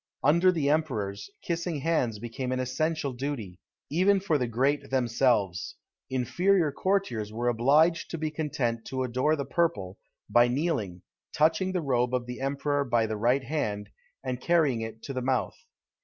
Under 0.23 0.51
the 0.51 0.67
emperors, 0.67 1.29
kissing 1.43 1.81
hands 1.81 2.17
became 2.17 2.51
an 2.51 2.59
essential 2.59 3.13
duty, 3.13 3.59
even 3.91 4.19
for 4.19 4.39
the 4.39 4.47
great 4.47 4.89
themselves; 4.89 5.75
inferior 6.09 6.71
courtiers 6.71 7.31
were 7.31 7.47
obliged 7.47 8.09
to 8.09 8.17
be 8.17 8.31
content 8.31 8.83
to 8.85 9.03
adore 9.03 9.35
the 9.35 9.45
purple, 9.45 9.99
by 10.27 10.47
kneeling, 10.47 11.03
touching 11.35 11.71
the 11.71 11.81
robe 11.83 12.15
of 12.15 12.25
the 12.25 12.41
emperor 12.41 12.83
by 12.83 13.05
the 13.05 13.15
right 13.15 13.43
hand, 13.43 13.91
and 14.23 14.41
carrying 14.41 14.81
it 14.81 15.03
to 15.03 15.13
the 15.13 15.21
mouth. 15.21 15.63